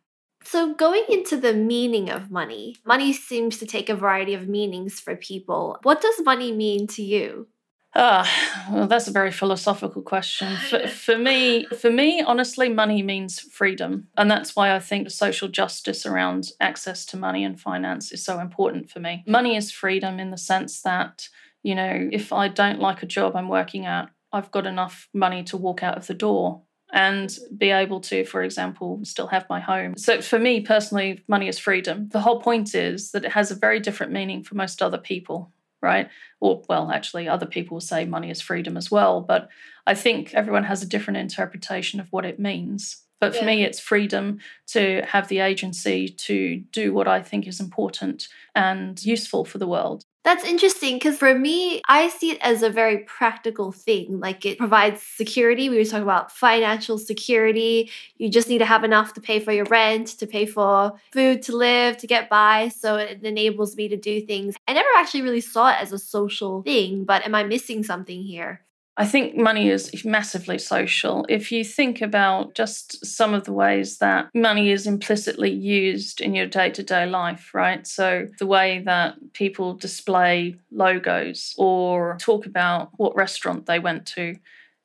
So, 0.44 0.74
going 0.74 1.04
into 1.08 1.36
the 1.36 1.54
meaning 1.54 2.10
of 2.10 2.30
money, 2.30 2.76
money 2.84 3.12
seems 3.12 3.58
to 3.58 3.66
take 3.66 3.88
a 3.88 3.96
variety 3.96 4.34
of 4.34 4.48
meanings 4.48 5.00
for 5.00 5.16
people. 5.16 5.78
What 5.82 6.00
does 6.00 6.20
money 6.24 6.52
mean 6.52 6.86
to 6.88 7.02
you? 7.02 7.48
Ah, 7.96 8.28
well, 8.72 8.88
that's 8.88 9.06
a 9.06 9.12
very 9.12 9.30
philosophical 9.30 10.02
question. 10.02 10.56
For, 10.68 10.88
for 10.88 11.16
me, 11.16 11.64
for 11.66 11.92
me, 11.92 12.22
honestly, 12.22 12.68
money 12.68 13.04
means 13.04 13.38
freedom, 13.38 14.08
and 14.16 14.28
that's 14.28 14.56
why 14.56 14.74
I 14.74 14.80
think 14.80 15.04
the 15.04 15.10
social 15.10 15.46
justice 15.46 16.04
around 16.04 16.50
access 16.60 17.06
to 17.06 17.16
money 17.16 17.44
and 17.44 17.60
finance 17.60 18.10
is 18.10 18.24
so 18.24 18.40
important 18.40 18.90
for 18.90 18.98
me. 18.98 19.22
Money 19.28 19.54
is 19.54 19.70
freedom 19.70 20.18
in 20.18 20.32
the 20.32 20.36
sense 20.38 20.82
that 20.82 21.28
you 21.64 21.74
know, 21.74 22.08
if 22.12 22.32
I 22.32 22.46
don't 22.48 22.78
like 22.78 23.02
a 23.02 23.06
job 23.06 23.34
I'm 23.34 23.48
working 23.48 23.86
at, 23.86 24.10
I've 24.32 24.50
got 24.50 24.66
enough 24.66 25.08
money 25.14 25.42
to 25.44 25.56
walk 25.56 25.82
out 25.82 25.96
of 25.96 26.06
the 26.06 26.14
door 26.14 26.62
and 26.94 27.36
be 27.58 27.70
able 27.70 28.00
to, 28.00 28.24
for 28.24 28.44
example, 28.44 29.00
still 29.02 29.26
have 29.26 29.44
my 29.50 29.58
home. 29.58 29.96
So 29.96 30.22
for 30.22 30.38
me 30.38 30.60
personally, 30.60 31.24
money 31.26 31.48
is 31.48 31.58
freedom. 31.58 32.08
The 32.10 32.20
whole 32.20 32.40
point 32.40 32.72
is 32.72 33.10
that 33.10 33.24
it 33.24 33.32
has 33.32 33.50
a 33.50 33.56
very 33.56 33.80
different 33.80 34.12
meaning 34.12 34.44
for 34.44 34.54
most 34.54 34.80
other 34.80 34.96
people, 34.96 35.52
right? 35.82 36.08
Or, 36.40 36.62
well, 36.68 36.92
actually, 36.92 37.28
other 37.28 37.46
people 37.46 37.80
say 37.80 38.04
money 38.04 38.30
is 38.30 38.40
freedom 38.40 38.76
as 38.76 38.92
well. 38.92 39.20
But 39.20 39.48
I 39.88 39.94
think 39.94 40.34
everyone 40.34 40.64
has 40.64 40.84
a 40.84 40.88
different 40.88 41.18
interpretation 41.18 41.98
of 41.98 42.06
what 42.12 42.24
it 42.24 42.38
means. 42.38 43.02
But 43.20 43.32
for 43.34 43.40
yeah. 43.40 43.46
me, 43.46 43.64
it's 43.64 43.80
freedom 43.80 44.38
to 44.68 45.02
have 45.02 45.26
the 45.26 45.40
agency 45.40 46.08
to 46.08 46.58
do 46.70 46.94
what 46.94 47.08
I 47.08 47.22
think 47.22 47.48
is 47.48 47.58
important 47.58 48.28
and 48.54 49.04
useful 49.04 49.44
for 49.44 49.58
the 49.58 49.66
world. 49.66 50.04
That's 50.24 50.42
interesting 50.44 50.96
because 50.96 51.18
for 51.18 51.34
me, 51.38 51.82
I 51.86 52.08
see 52.08 52.30
it 52.30 52.38
as 52.40 52.62
a 52.62 52.70
very 52.70 52.98
practical 52.98 53.72
thing. 53.72 54.20
Like 54.20 54.46
it 54.46 54.58
provides 54.58 55.02
security. 55.02 55.68
We 55.68 55.76
were 55.76 55.84
talking 55.84 56.02
about 56.02 56.32
financial 56.32 56.96
security. 56.96 57.90
You 58.16 58.30
just 58.30 58.48
need 58.48 58.58
to 58.58 58.64
have 58.64 58.84
enough 58.84 59.12
to 59.14 59.20
pay 59.20 59.38
for 59.38 59.52
your 59.52 59.66
rent, 59.66 60.08
to 60.18 60.26
pay 60.26 60.46
for 60.46 60.94
food 61.12 61.42
to 61.42 61.56
live, 61.56 61.98
to 61.98 62.06
get 62.06 62.30
by. 62.30 62.68
So 62.68 62.96
it 62.96 63.22
enables 63.22 63.76
me 63.76 63.88
to 63.88 63.98
do 63.98 64.22
things. 64.22 64.56
I 64.66 64.72
never 64.72 64.88
actually 64.96 65.22
really 65.22 65.42
saw 65.42 65.68
it 65.70 65.76
as 65.78 65.92
a 65.92 65.98
social 65.98 66.62
thing, 66.62 67.04
but 67.04 67.26
am 67.26 67.34
I 67.34 67.44
missing 67.44 67.82
something 67.84 68.22
here? 68.22 68.62
I 68.96 69.06
think 69.06 69.36
money 69.36 69.70
is 69.70 70.04
massively 70.04 70.58
social. 70.58 71.26
If 71.28 71.50
you 71.50 71.64
think 71.64 72.00
about 72.00 72.54
just 72.54 73.04
some 73.04 73.34
of 73.34 73.44
the 73.44 73.52
ways 73.52 73.98
that 73.98 74.28
money 74.34 74.70
is 74.70 74.86
implicitly 74.86 75.50
used 75.50 76.20
in 76.20 76.34
your 76.34 76.46
day 76.46 76.70
to 76.70 76.82
day 76.82 77.04
life, 77.06 77.52
right? 77.52 77.84
So, 77.86 78.28
the 78.38 78.46
way 78.46 78.82
that 78.86 79.16
people 79.32 79.74
display 79.74 80.56
logos 80.70 81.54
or 81.58 82.16
talk 82.20 82.46
about 82.46 82.90
what 82.96 83.16
restaurant 83.16 83.66
they 83.66 83.80
went 83.80 84.06
to, 84.14 84.36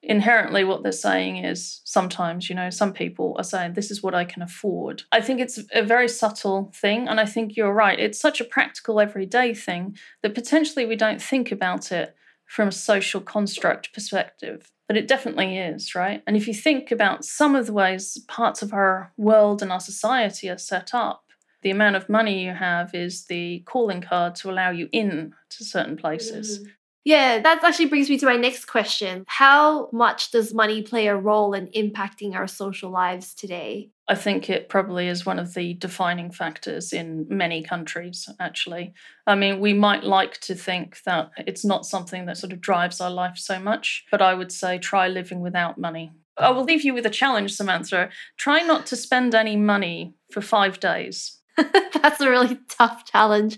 inherently 0.01 0.63
what 0.63 0.81
they're 0.81 0.91
saying 0.91 1.43
is 1.43 1.81
sometimes, 1.83 2.49
you 2.49 2.55
know, 2.55 2.69
some 2.69 2.93
people 2.93 3.35
are 3.37 3.43
saying, 3.43 3.73
This 3.73 3.91
is 3.91 4.01
what 4.01 4.15
I 4.15 4.25
can 4.25 4.41
afford. 4.41 5.03
I 5.11 5.21
think 5.21 5.39
it's 5.39 5.59
a 5.73 5.83
very 5.83 6.07
subtle 6.07 6.71
thing. 6.73 7.07
And 7.07 7.19
I 7.19 7.25
think 7.25 7.55
you're 7.55 7.73
right. 7.73 7.99
It's 7.99 8.19
such 8.19 8.41
a 8.41 8.45
practical, 8.45 8.99
everyday 8.99 9.53
thing 9.53 9.97
that 10.23 10.35
potentially 10.35 10.85
we 10.85 10.95
don't 10.95 11.21
think 11.21 11.51
about 11.51 11.91
it 11.91 12.15
from 12.49 12.69
a 12.69 12.71
social 12.71 13.21
construct 13.21 13.93
perspective. 13.93 14.71
But 14.87 14.97
it 14.97 15.07
definitely 15.07 15.59
is, 15.59 15.93
right? 15.93 16.23
And 16.25 16.35
if 16.35 16.47
you 16.47 16.53
think 16.53 16.91
about 16.91 17.23
some 17.23 17.55
of 17.55 17.67
the 17.67 17.73
ways 17.73 18.17
parts 18.27 18.63
of 18.63 18.73
our 18.73 19.13
world 19.17 19.61
and 19.61 19.71
our 19.71 19.79
society 19.79 20.49
are 20.49 20.57
set 20.57 20.95
up, 20.95 21.23
the 21.61 21.69
amount 21.69 21.95
of 21.95 22.09
money 22.09 22.43
you 22.43 22.53
have 22.53 22.95
is 22.95 23.25
the 23.25 23.59
calling 23.67 24.01
card 24.01 24.33
to 24.35 24.49
allow 24.49 24.71
you 24.71 24.89
in 24.91 25.33
to 25.51 25.63
certain 25.63 25.95
places. 25.95 26.59
Mm. 26.59 26.71
Yeah, 27.05 27.39
that 27.39 27.63
actually 27.63 27.87
brings 27.87 28.09
me 28.09 28.17
to 28.19 28.25
my 28.25 28.35
next 28.35 28.65
question. 28.65 29.23
How 29.27 29.89
much 29.91 30.31
does 30.31 30.53
money 30.53 30.81
play 30.81 31.07
a 31.07 31.15
role 31.15 31.53
in 31.53 31.67
impacting 31.67 32.35
our 32.35 32.47
social 32.47 32.91
lives 32.91 33.33
today? 33.33 33.89
I 34.07 34.15
think 34.15 34.49
it 34.49 34.69
probably 34.69 35.07
is 35.07 35.25
one 35.25 35.39
of 35.39 35.53
the 35.53 35.75
defining 35.75 36.31
factors 36.31 36.91
in 36.91 37.25
many 37.29 37.63
countries, 37.63 38.27
actually. 38.39 38.93
I 39.25 39.35
mean, 39.35 39.59
we 39.59 39.73
might 39.73 40.03
like 40.03 40.39
to 40.41 40.55
think 40.55 41.01
that 41.03 41.31
it's 41.37 41.63
not 41.63 41.85
something 41.85 42.25
that 42.25 42.37
sort 42.37 42.53
of 42.53 42.59
drives 42.59 42.99
our 42.99 43.11
life 43.11 43.37
so 43.37 43.59
much, 43.59 44.05
but 44.11 44.21
I 44.21 44.33
would 44.33 44.51
say 44.51 44.77
try 44.77 45.07
living 45.07 45.39
without 45.39 45.77
money. 45.77 46.11
I 46.37 46.51
will 46.51 46.63
leave 46.63 46.83
you 46.83 46.93
with 46.93 47.05
a 47.05 47.11
challenge, 47.11 47.53
Samantha. 47.53 48.09
Try 48.37 48.61
not 48.61 48.85
to 48.87 48.95
spend 48.95 49.35
any 49.35 49.55
money 49.55 50.15
for 50.31 50.41
five 50.41 50.79
days. 50.79 51.38
That's 52.01 52.21
a 52.21 52.29
really 52.29 52.57
tough 52.69 53.05
challenge. 53.05 53.57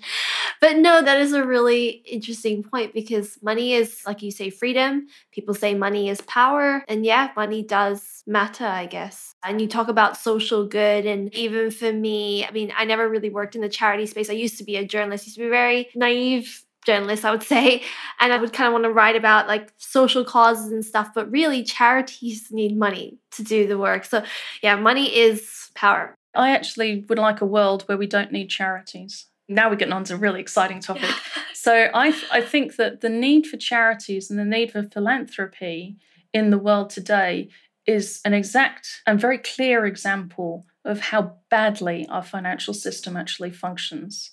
But 0.60 0.77
no, 0.77 1.01
that 1.01 1.20
is 1.20 1.34
a 1.34 1.46
really 1.46 2.03
interesting 2.05 2.63
point 2.63 2.93
because 2.93 3.38
money 3.41 3.74
is, 3.74 4.01
like 4.05 4.22
you 4.22 4.31
say, 4.31 4.50
freedom. 4.50 5.08
People 5.31 5.53
say 5.53 5.74
money 5.74 6.10
is 6.10 6.22
power. 6.22 6.84
And 6.88 7.05
yeah, 7.05 7.29
money 7.36 7.63
does 7.63 8.24
matter, 8.27 8.65
I 8.65 8.86
guess. 8.86 9.36
And 9.43 9.62
you 9.62 9.67
talk 9.67 9.88
about 9.88 10.17
social 10.17 10.65
good. 10.65 11.05
And 11.05 11.34
even 11.34 11.72
for 11.72 11.91
me, 11.91 12.46
I 12.46 12.51
mean, 12.51 12.72
I 12.75 12.86
never 12.86 13.10
really 13.10 13.29
worked 13.29 13.55
in 13.55 13.62
the 13.62 13.70
charity 13.70 14.05
space. 14.05 14.29
I 14.29 14.34
used 14.34 14.58
to 14.58 14.63
be 14.63 14.75
a 14.77 14.86
journalist, 14.86 15.25
used 15.25 15.38
to 15.38 15.43
be 15.43 15.50
very 15.50 15.89
naive 15.96 16.63
journalist, 16.86 17.25
I 17.25 17.31
would 17.31 17.43
say. 17.43 17.84
And 18.20 18.34
I 18.34 18.38
would 18.38 18.53
kind 18.53 18.67
of 18.67 18.74
want 18.74 18.86
to 18.86 18.91
write 18.91 19.15
about 19.15 19.48
like 19.48 19.72
social 19.77 20.24
causes 20.24 20.72
and 20.72 20.84
stuff, 20.84 21.10
but 21.13 21.31
really 21.31 21.63
charities 21.63 22.48
need 22.51 22.77
money 22.77 23.20
to 23.31 23.43
do 23.43 23.67
the 23.67 23.77
work. 23.77 24.05
So 24.05 24.24
yeah, 24.62 24.75
money 24.75 25.15
is 25.15 25.70
power. 25.75 26.15
I 26.33 26.51
actually 26.51 27.05
would 27.09 27.19
like 27.19 27.41
a 27.41 27.45
world 27.45 27.83
where 27.83 27.97
we 27.97 28.07
don't 28.07 28.31
need 28.31 28.50
charities. 28.50 29.27
Now 29.47 29.69
we're 29.69 29.75
getting 29.75 29.93
on 29.93 30.05
to 30.05 30.13
a 30.13 30.17
really 30.17 30.39
exciting 30.39 30.79
topic. 30.81 31.09
so 31.53 31.89
I, 31.93 32.15
I 32.31 32.41
think 32.41 32.77
that 32.77 33.01
the 33.01 33.09
need 33.09 33.47
for 33.47 33.57
charities 33.57 34.29
and 34.29 34.39
the 34.39 34.45
need 34.45 34.71
for 34.71 34.83
philanthropy 34.83 35.97
in 36.33 36.50
the 36.50 36.57
world 36.57 36.89
today 36.89 37.50
is 37.85 38.21
an 38.23 38.33
exact 38.33 39.01
and 39.05 39.19
very 39.19 39.38
clear 39.38 39.85
example 39.85 40.65
of 40.85 41.00
how 41.00 41.38
badly 41.50 42.07
our 42.09 42.23
financial 42.23 42.73
system 42.73 43.17
actually 43.17 43.51
functions. 43.51 44.31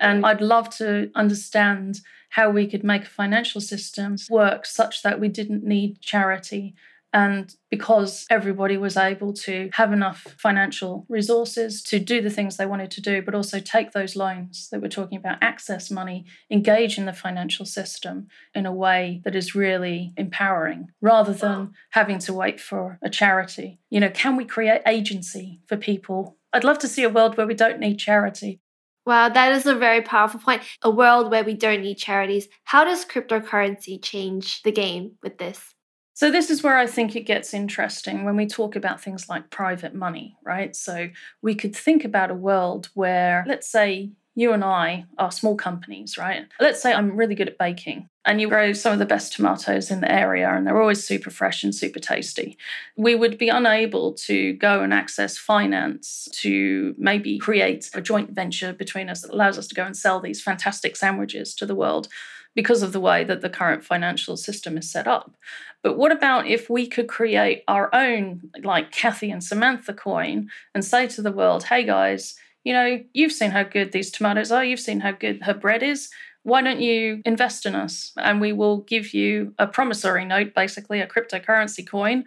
And 0.00 0.24
I'd 0.26 0.40
love 0.40 0.70
to 0.76 1.10
understand 1.14 2.00
how 2.30 2.50
we 2.50 2.66
could 2.66 2.84
make 2.84 3.02
a 3.02 3.10
financial 3.10 3.60
system 3.60 4.16
work 4.28 4.66
such 4.66 5.02
that 5.02 5.20
we 5.20 5.28
didn't 5.28 5.64
need 5.64 6.00
charity. 6.00 6.74
And 7.16 7.54
because 7.70 8.26
everybody 8.28 8.76
was 8.76 8.98
able 8.98 9.32
to 9.32 9.70
have 9.72 9.90
enough 9.90 10.36
financial 10.38 11.06
resources 11.08 11.82
to 11.84 11.98
do 11.98 12.20
the 12.20 12.28
things 12.28 12.58
they 12.58 12.66
wanted 12.66 12.90
to 12.90 13.00
do, 13.00 13.22
but 13.22 13.34
also 13.34 13.58
take 13.58 13.92
those 13.92 14.16
loans 14.16 14.68
that 14.70 14.82
we're 14.82 14.88
talking 14.88 15.16
about, 15.16 15.38
access 15.40 15.90
money, 15.90 16.26
engage 16.50 16.98
in 16.98 17.06
the 17.06 17.14
financial 17.14 17.64
system 17.64 18.26
in 18.54 18.66
a 18.66 18.72
way 18.72 19.22
that 19.24 19.34
is 19.34 19.54
really 19.54 20.12
empowering 20.18 20.88
rather 21.00 21.32
than 21.32 21.72
having 21.92 22.18
to 22.18 22.34
wait 22.34 22.60
for 22.60 22.98
a 23.02 23.08
charity. 23.08 23.80
You 23.88 24.00
know, 24.00 24.10
can 24.10 24.36
we 24.36 24.44
create 24.44 24.82
agency 24.86 25.62
for 25.66 25.78
people? 25.78 26.36
I'd 26.52 26.64
love 26.64 26.78
to 26.80 26.88
see 26.88 27.02
a 27.02 27.08
world 27.08 27.38
where 27.38 27.46
we 27.46 27.54
don't 27.54 27.80
need 27.80 27.96
charity. 27.96 28.60
Wow, 29.06 29.30
that 29.30 29.52
is 29.52 29.64
a 29.64 29.74
very 29.74 30.02
powerful 30.02 30.40
point. 30.40 30.64
A 30.82 30.90
world 30.90 31.30
where 31.30 31.44
we 31.44 31.54
don't 31.54 31.80
need 31.80 31.96
charities. 31.96 32.46
How 32.64 32.84
does 32.84 33.06
cryptocurrency 33.06 34.02
change 34.02 34.62
the 34.64 34.72
game 34.72 35.12
with 35.22 35.38
this? 35.38 35.75
So, 36.16 36.30
this 36.30 36.48
is 36.48 36.62
where 36.62 36.78
I 36.78 36.86
think 36.86 37.14
it 37.14 37.26
gets 37.26 37.52
interesting 37.52 38.24
when 38.24 38.36
we 38.36 38.46
talk 38.46 38.74
about 38.74 39.02
things 39.02 39.28
like 39.28 39.50
private 39.50 39.94
money, 39.94 40.38
right? 40.42 40.74
So, 40.74 41.10
we 41.42 41.54
could 41.54 41.76
think 41.76 42.06
about 42.06 42.30
a 42.30 42.34
world 42.34 42.88
where, 42.94 43.44
let's 43.46 43.68
say, 43.68 44.12
you 44.34 44.54
and 44.54 44.64
I 44.64 45.04
are 45.18 45.30
small 45.30 45.56
companies, 45.56 46.16
right? 46.16 46.46
Let's 46.58 46.80
say 46.80 46.94
I'm 46.94 47.18
really 47.18 47.34
good 47.34 47.48
at 47.48 47.58
baking 47.58 48.08
and 48.24 48.40
you 48.40 48.48
grow 48.48 48.72
some 48.72 48.94
of 48.94 48.98
the 48.98 49.06
best 49.06 49.34
tomatoes 49.34 49.90
in 49.90 50.00
the 50.00 50.10
area 50.10 50.48
and 50.50 50.66
they're 50.66 50.80
always 50.80 51.04
super 51.04 51.30
fresh 51.30 51.62
and 51.62 51.74
super 51.74 52.00
tasty. 52.00 52.58
We 52.96 53.14
would 53.14 53.38
be 53.38 53.48
unable 53.48 54.12
to 54.14 54.54
go 54.54 54.82
and 54.82 54.92
access 54.92 55.38
finance 55.38 56.28
to 56.32 56.94
maybe 56.98 57.38
create 57.38 57.90
a 57.94 58.02
joint 58.02 58.30
venture 58.30 58.72
between 58.72 59.08
us 59.08 59.22
that 59.22 59.32
allows 59.32 59.58
us 59.58 59.68
to 59.68 59.74
go 59.74 59.84
and 59.84 59.96
sell 59.96 60.20
these 60.20 60.42
fantastic 60.42 60.96
sandwiches 60.96 61.54
to 61.56 61.66
the 61.66 61.74
world 61.74 62.08
because 62.56 62.82
of 62.82 62.92
the 62.92 63.00
way 63.00 63.22
that 63.22 63.42
the 63.42 63.50
current 63.50 63.84
financial 63.84 64.36
system 64.36 64.76
is 64.76 64.90
set 64.90 65.06
up. 65.06 65.36
But 65.82 65.96
what 65.96 66.10
about 66.10 66.48
if 66.48 66.68
we 66.68 66.88
could 66.88 67.06
create 67.06 67.62
our 67.68 67.94
own, 67.94 68.50
like 68.64 68.90
Cathy 68.90 69.30
and 69.30 69.44
Samantha 69.44 69.92
coin, 69.92 70.48
and 70.74 70.84
say 70.84 71.06
to 71.06 71.22
the 71.22 71.30
world, 71.30 71.64
hey 71.64 71.84
guys, 71.84 72.34
you 72.64 72.72
know, 72.72 73.00
you've 73.12 73.30
seen 73.30 73.52
how 73.52 73.62
good 73.62 73.92
these 73.92 74.10
tomatoes 74.10 74.50
are, 74.50 74.64
you've 74.64 74.80
seen 74.80 75.00
how 75.00 75.12
good 75.12 75.42
her 75.42 75.54
bread 75.54 75.84
is. 75.84 76.10
Why 76.42 76.62
don't 76.62 76.80
you 76.80 77.22
invest 77.24 77.66
in 77.66 77.76
us? 77.76 78.12
And 78.16 78.40
we 78.40 78.52
will 78.52 78.78
give 78.78 79.12
you 79.12 79.54
a 79.58 79.66
promissory 79.66 80.24
note, 80.24 80.54
basically 80.54 81.00
a 81.00 81.06
cryptocurrency 81.06 81.86
coin, 81.86 82.24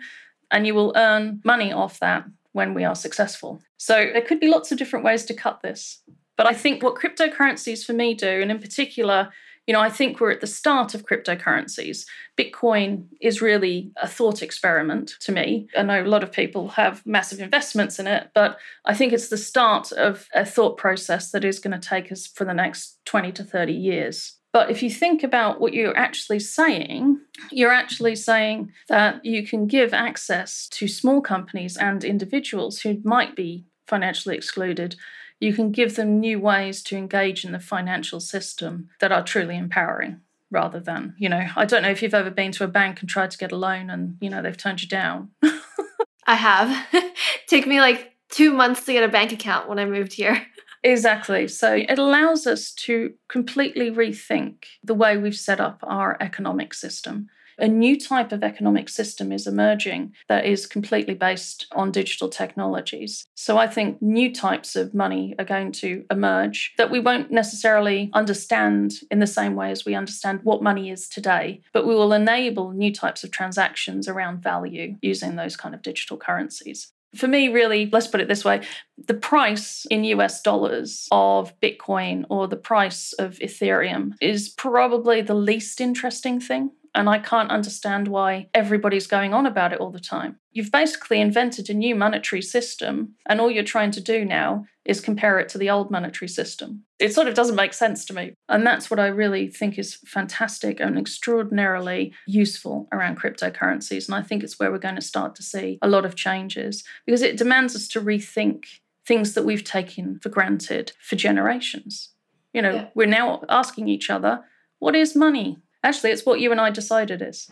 and 0.51 0.67
you 0.67 0.75
will 0.75 0.93
earn 0.95 1.41
money 1.43 1.73
off 1.73 1.99
that 1.99 2.25
when 2.51 2.73
we 2.73 2.83
are 2.83 2.95
successful. 2.95 3.61
So 3.77 3.95
there 4.13 4.21
could 4.21 4.39
be 4.39 4.47
lots 4.47 4.71
of 4.71 4.77
different 4.77 5.05
ways 5.05 5.25
to 5.25 5.33
cut 5.33 5.61
this. 5.61 6.01
But 6.37 6.47
I 6.47 6.53
think 6.53 6.83
what 6.83 6.95
cryptocurrencies 6.95 7.83
for 7.85 7.93
me 7.93 8.13
do, 8.13 8.27
and 8.27 8.51
in 8.51 8.59
particular, 8.59 9.29
you 9.69 9.73
know, 9.73 9.81
I 9.81 9.91
think 9.91 10.19
we're 10.19 10.31
at 10.31 10.41
the 10.41 10.47
start 10.47 10.95
of 10.95 11.05
cryptocurrencies. 11.05 12.07
Bitcoin 12.35 13.05
is 13.21 13.39
really 13.39 13.91
a 14.01 14.07
thought 14.07 14.41
experiment 14.41 15.13
to 15.19 15.31
me. 15.31 15.67
I 15.77 15.83
know 15.83 16.01
a 16.01 16.05
lot 16.05 16.23
of 16.23 16.31
people 16.31 16.69
have 16.69 17.05
massive 17.05 17.39
investments 17.39 17.99
in 17.99 18.07
it, 18.07 18.31
but 18.33 18.57
I 18.85 18.95
think 18.95 19.13
it's 19.13 19.29
the 19.29 19.37
start 19.37 19.91
of 19.91 20.27
a 20.33 20.43
thought 20.43 20.77
process 20.77 21.29
that 21.29 21.45
is 21.45 21.59
going 21.59 21.79
to 21.79 21.87
take 21.87 22.11
us 22.11 22.25
for 22.25 22.45
the 22.45 22.53
next 22.55 22.97
20 23.05 23.31
to 23.33 23.43
30 23.43 23.71
years. 23.71 24.37
But 24.51 24.71
if 24.71 24.81
you 24.81 24.89
think 24.89 25.21
about 25.21 25.61
what 25.61 25.75
you're 25.75 25.95
actually 25.95 26.39
saying, 26.39 27.19
you're 27.51 27.71
actually 27.71 28.15
saying 28.15 28.71
that 28.87 29.23
you 29.23 29.45
can 29.45 29.67
give 29.67 29.93
access 29.93 30.67
to 30.69 30.87
small 30.87 31.21
companies 31.21 31.77
and 31.77 32.03
individuals 32.03 32.79
who 32.79 32.97
might 33.03 33.35
be 33.35 33.67
financially 33.85 34.35
excluded 34.35 34.95
you 35.39 35.53
can 35.53 35.71
give 35.71 35.95
them 35.95 36.19
new 36.19 36.39
ways 36.39 36.83
to 36.83 36.97
engage 36.97 37.45
in 37.45 37.51
the 37.51 37.59
financial 37.59 38.19
system 38.19 38.89
that 38.99 39.11
are 39.11 39.23
truly 39.23 39.57
empowering 39.57 40.21
rather 40.51 40.79
than, 40.79 41.15
you 41.17 41.29
know, 41.29 41.47
I 41.55 41.65
don't 41.65 41.83
know 41.83 41.91
if 41.91 42.01
you've 42.01 42.13
ever 42.13 42.31
been 42.31 42.51
to 42.53 42.63
a 42.63 42.67
bank 42.67 43.01
and 43.01 43.09
tried 43.09 43.31
to 43.31 43.37
get 43.37 43.51
a 43.51 43.55
loan 43.55 43.89
and, 43.89 44.17
you 44.19 44.29
know, 44.29 44.41
they've 44.41 44.57
turned 44.57 44.81
you 44.81 44.87
down. 44.87 45.29
I 46.27 46.35
have. 46.35 46.87
Took 47.47 47.67
me 47.67 47.79
like 47.79 48.13
two 48.29 48.51
months 48.51 48.85
to 48.85 48.93
get 48.93 49.03
a 49.03 49.07
bank 49.07 49.31
account 49.31 49.69
when 49.69 49.79
I 49.79 49.85
moved 49.85 50.13
here. 50.13 50.45
Exactly. 50.83 51.47
So 51.47 51.73
it 51.73 51.99
allows 51.99 52.47
us 52.47 52.71
to 52.71 53.13
completely 53.27 53.91
rethink 53.91 54.63
the 54.83 54.93
way 54.93 55.17
we've 55.17 55.35
set 55.35 55.59
up 55.59 55.79
our 55.83 56.17
economic 56.21 56.73
system 56.73 57.29
a 57.59 57.67
new 57.67 57.99
type 57.99 58.31
of 58.31 58.43
economic 58.43 58.89
system 58.89 59.31
is 59.31 59.47
emerging 59.47 60.13
that 60.27 60.45
is 60.45 60.65
completely 60.65 61.13
based 61.13 61.67
on 61.73 61.91
digital 61.91 62.29
technologies. 62.29 63.25
So 63.35 63.57
I 63.57 63.67
think 63.67 64.01
new 64.01 64.33
types 64.33 64.75
of 64.75 64.93
money 64.93 65.35
are 65.37 65.45
going 65.45 65.71
to 65.73 66.05
emerge 66.09 66.73
that 66.77 66.91
we 66.91 66.99
won't 66.99 67.31
necessarily 67.31 68.09
understand 68.13 68.93
in 69.11 69.19
the 69.19 69.27
same 69.27 69.55
way 69.55 69.71
as 69.71 69.85
we 69.85 69.95
understand 69.95 70.41
what 70.43 70.63
money 70.63 70.89
is 70.89 71.07
today, 71.07 71.61
but 71.73 71.85
we 71.85 71.95
will 71.95 72.13
enable 72.13 72.71
new 72.71 72.93
types 72.93 73.23
of 73.23 73.31
transactions 73.31 74.07
around 74.07 74.41
value 74.41 74.95
using 75.01 75.35
those 75.35 75.55
kind 75.55 75.75
of 75.75 75.81
digital 75.81 76.17
currencies. 76.17 76.91
For 77.15 77.27
me, 77.27 77.47
really, 77.47 77.89
let's 77.91 78.07
put 78.07 78.21
it 78.21 78.27
this 78.27 78.45
way 78.45 78.61
the 79.07 79.13
price 79.13 79.85
in 79.89 80.03
US 80.03 80.41
dollars 80.41 81.07
of 81.11 81.59
Bitcoin 81.59 82.25
or 82.29 82.47
the 82.47 82.55
price 82.55 83.13
of 83.13 83.39
Ethereum 83.39 84.13
is 84.21 84.49
probably 84.49 85.21
the 85.21 85.33
least 85.33 85.81
interesting 85.81 86.39
thing 86.39 86.71
and 86.95 87.09
I 87.09 87.19
can't 87.19 87.51
understand 87.51 88.07
why 88.07 88.49
everybody's 88.53 89.07
going 89.07 89.33
on 89.33 89.45
about 89.45 89.73
it 89.73 89.79
all 89.79 89.91
the 89.91 89.99
time. 89.99 90.37
You've 90.51 90.71
basically 90.71 91.21
invented 91.21 91.69
a 91.69 91.73
new 91.73 91.95
monetary 91.95 92.41
system, 92.41 93.15
and 93.27 93.39
all 93.39 93.51
you're 93.51 93.63
trying 93.63 93.91
to 93.91 94.01
do 94.01 94.25
now 94.25 94.65
is 94.85 94.99
compare 94.99 95.39
it 95.39 95.47
to 95.49 95.57
the 95.57 95.69
old 95.69 95.91
monetary 95.91 96.27
system. 96.27 96.83
It 96.97 97.13
sort 97.13 97.27
of 97.27 97.35
doesn't 97.35 97.55
make 97.55 97.73
sense 97.73 98.05
to 98.05 98.13
me. 98.13 98.33
And 98.47 98.65
that's 98.65 98.89
what 98.89 98.99
I 98.99 99.07
really 99.07 99.47
think 99.47 99.77
is 99.77 99.95
fantastic 100.07 100.79
and 100.79 100.97
extraordinarily 100.97 102.13
useful 102.25 102.87
around 102.91 103.19
cryptocurrencies. 103.19 104.07
And 104.07 104.15
I 104.15 104.23
think 104.23 104.43
it's 104.43 104.57
where 104.57 104.71
we're 104.71 104.79
going 104.79 104.95
to 104.95 105.01
start 105.01 105.35
to 105.35 105.43
see 105.43 105.77
a 105.83 105.87
lot 105.87 106.05
of 106.05 106.15
changes 106.15 106.83
because 107.05 107.21
it 107.21 107.37
demands 107.37 107.75
us 107.75 107.87
to 107.89 108.01
rethink 108.01 108.65
things 109.05 109.33
that 109.33 109.45
we've 109.45 109.63
taken 109.63 110.19
for 110.19 110.29
granted 110.29 110.93
for 111.01 111.15
generations. 111.15 112.09
You 112.53 112.63
know, 112.63 112.73
yeah. 112.73 112.87
we're 112.95 113.07
now 113.07 113.43
asking 113.47 113.87
each 113.87 114.09
other, 114.09 114.43
what 114.79 114.95
is 114.95 115.15
money? 115.15 115.59
Actually, 115.83 116.11
it's 116.11 116.25
what 116.25 116.39
you 116.39 116.51
and 116.51 116.59
I 116.59 116.69
decided 116.69 117.21
is. 117.21 117.49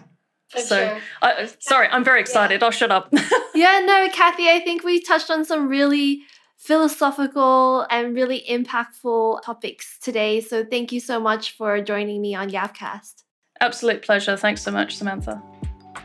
For 0.50 0.60
so, 0.60 0.88
sure. 0.88 1.02
I, 1.22 1.50
sorry, 1.60 1.88
I'm 1.90 2.04
very 2.04 2.22
excited. 2.22 2.62
Yeah. 2.62 2.66
I'll 2.66 2.72
shut 2.72 2.92
up. 2.92 3.10
yeah, 3.56 3.82
no, 3.86 4.08
Cathy, 4.14 4.50
I 4.50 4.60
think 4.60 4.84
we 4.84 5.02
touched 5.02 5.30
on 5.30 5.44
some 5.44 5.68
really 5.68 6.22
philosophical 6.58 7.86
and 7.90 8.16
really 8.16 8.44
impactful 8.50 9.44
topics 9.44 9.98
today. 10.00 10.42
So, 10.42 10.64
thank 10.64 10.92
you 10.92 11.00
so 11.00 11.20
much 11.20 11.52
for 11.52 11.82
joining 11.82 12.22
me 12.22 12.34
on 12.36 12.50
Yapcast. 12.50 13.24
Absolute 13.60 14.04
pleasure. 14.04 14.38
Thanks 14.38 14.62
so 14.62 14.72
much, 14.72 14.96
Samantha. 14.96 15.42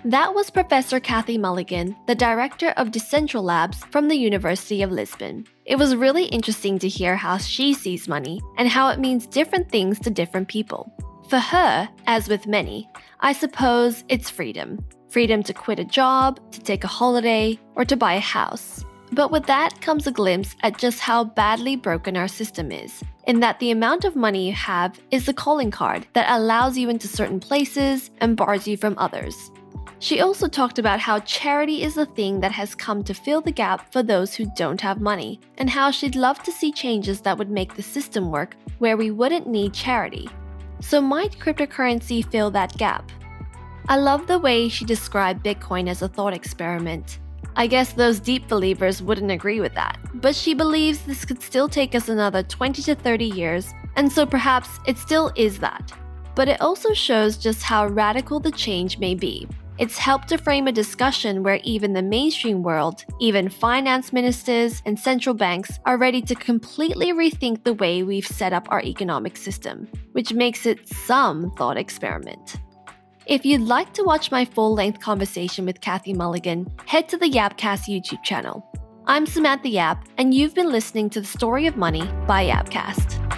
That 0.04 0.34
was 0.34 0.50
Professor 0.50 0.98
Cathy 0.98 1.38
Mulligan, 1.38 1.94
the 2.08 2.14
director 2.16 2.70
of 2.70 2.88
DCentral 2.88 3.44
Labs 3.44 3.84
from 3.90 4.08
the 4.08 4.16
University 4.16 4.82
of 4.82 4.90
Lisbon. 4.90 5.46
It 5.64 5.76
was 5.76 5.94
really 5.94 6.24
interesting 6.24 6.80
to 6.80 6.88
hear 6.88 7.14
how 7.14 7.38
she 7.38 7.72
sees 7.72 8.08
money 8.08 8.40
and 8.58 8.68
how 8.68 8.88
it 8.88 8.98
means 8.98 9.28
different 9.28 9.70
things 9.70 10.00
to 10.00 10.10
different 10.10 10.48
people. 10.48 10.92
For 11.32 11.38
her, 11.38 11.88
as 12.06 12.28
with 12.28 12.46
many, 12.46 12.90
I 13.20 13.32
suppose 13.32 14.04
it's 14.10 14.28
freedom 14.28 14.84
freedom 15.08 15.42
to 15.44 15.54
quit 15.54 15.78
a 15.78 15.84
job, 15.84 16.38
to 16.52 16.60
take 16.60 16.84
a 16.84 16.94
holiday, 16.98 17.58
or 17.74 17.86
to 17.86 17.96
buy 17.96 18.12
a 18.12 18.20
house. 18.20 18.84
But 19.12 19.30
with 19.30 19.46
that 19.46 19.80
comes 19.80 20.06
a 20.06 20.12
glimpse 20.12 20.54
at 20.62 20.76
just 20.76 21.00
how 21.00 21.24
badly 21.24 21.74
broken 21.74 22.18
our 22.18 22.28
system 22.28 22.70
is, 22.70 23.02
in 23.26 23.40
that 23.40 23.58
the 23.60 23.70
amount 23.70 24.04
of 24.04 24.14
money 24.14 24.46
you 24.46 24.52
have 24.52 25.00
is 25.10 25.24
the 25.24 25.32
calling 25.32 25.70
card 25.70 26.06
that 26.12 26.38
allows 26.38 26.76
you 26.76 26.90
into 26.90 27.08
certain 27.08 27.40
places 27.40 28.10
and 28.20 28.36
bars 28.36 28.68
you 28.68 28.76
from 28.76 28.94
others. 28.98 29.50
She 30.00 30.20
also 30.20 30.48
talked 30.48 30.78
about 30.78 31.00
how 31.00 31.20
charity 31.20 31.82
is 31.82 31.96
a 31.96 32.04
thing 32.04 32.40
that 32.40 32.52
has 32.52 32.74
come 32.74 33.02
to 33.04 33.14
fill 33.14 33.40
the 33.40 33.52
gap 33.52 33.90
for 33.90 34.02
those 34.02 34.34
who 34.34 34.52
don't 34.54 34.82
have 34.82 35.00
money, 35.00 35.40
and 35.56 35.70
how 35.70 35.90
she'd 35.90 36.14
love 36.14 36.42
to 36.42 36.52
see 36.52 36.72
changes 36.72 37.22
that 37.22 37.38
would 37.38 37.50
make 37.50 37.74
the 37.74 37.82
system 37.82 38.30
work 38.30 38.54
where 38.80 38.98
we 38.98 39.10
wouldn't 39.10 39.46
need 39.46 39.72
charity. 39.72 40.28
So, 40.82 41.00
might 41.00 41.38
cryptocurrency 41.38 42.28
fill 42.30 42.50
that 42.50 42.76
gap? 42.76 43.10
I 43.88 43.96
love 43.96 44.26
the 44.26 44.38
way 44.38 44.68
she 44.68 44.84
described 44.84 45.44
Bitcoin 45.44 45.88
as 45.88 46.02
a 46.02 46.08
thought 46.08 46.34
experiment. 46.34 47.20
I 47.54 47.66
guess 47.66 47.92
those 47.92 48.18
deep 48.18 48.48
believers 48.48 49.00
wouldn't 49.00 49.30
agree 49.30 49.60
with 49.60 49.74
that, 49.74 49.98
but 50.14 50.34
she 50.34 50.54
believes 50.54 51.02
this 51.02 51.24
could 51.24 51.40
still 51.40 51.68
take 51.68 51.94
us 51.94 52.08
another 52.08 52.42
20 52.42 52.82
to 52.82 52.94
30 52.94 53.24
years, 53.26 53.72
and 53.96 54.10
so 54.10 54.26
perhaps 54.26 54.80
it 54.86 54.98
still 54.98 55.32
is 55.36 55.58
that. 55.60 55.92
But 56.34 56.48
it 56.48 56.60
also 56.60 56.92
shows 56.92 57.36
just 57.36 57.62
how 57.62 57.86
radical 57.86 58.40
the 58.40 58.50
change 58.50 58.98
may 58.98 59.14
be, 59.14 59.46
it's 59.78 59.96
helped 59.96 60.28
to 60.28 60.38
frame 60.38 60.68
a 60.68 60.72
discussion 60.72 61.42
where 61.42 61.60
even 61.64 61.92
the 61.92 62.02
mainstream 62.02 62.62
world, 62.62 63.04
even 63.20 63.48
finance 63.48 64.12
ministers 64.12 64.82
and 64.84 64.98
central 64.98 65.34
banks, 65.34 65.78
are 65.86 65.96
ready 65.96 66.20
to 66.22 66.34
completely 66.34 67.12
rethink 67.12 67.64
the 67.64 67.74
way 67.74 68.02
we've 68.02 68.26
set 68.26 68.52
up 68.52 68.66
our 68.70 68.82
economic 68.82 69.36
system, 69.36 69.88
which 70.12 70.32
makes 70.32 70.66
it 70.66 70.86
some 70.88 71.50
thought 71.52 71.76
experiment. 71.76 72.56
If 73.26 73.46
you'd 73.46 73.62
like 73.62 73.94
to 73.94 74.02
watch 74.02 74.30
my 74.30 74.44
full 74.44 74.74
length 74.74 75.00
conversation 75.00 75.64
with 75.64 75.80
Cathy 75.80 76.12
Mulligan, 76.12 76.70
head 76.86 77.08
to 77.08 77.16
the 77.16 77.30
Yapcast 77.30 77.88
YouTube 77.88 78.22
channel. 78.22 78.66
I'm 79.06 79.26
Samantha 79.26 79.68
Yap, 79.68 80.06
and 80.18 80.34
you've 80.34 80.54
been 80.54 80.70
listening 80.70 81.10
to 81.10 81.20
The 81.20 81.26
Story 81.26 81.66
of 81.66 81.76
Money 81.76 82.04
by 82.26 82.46
Yapcast. 82.46 83.31